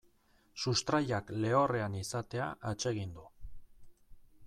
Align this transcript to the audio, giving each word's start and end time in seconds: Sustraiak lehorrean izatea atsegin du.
Sustraiak 0.63 1.29
lehorrean 1.45 1.99
izatea 2.01 2.51
atsegin 2.73 3.17
du. 3.19 3.31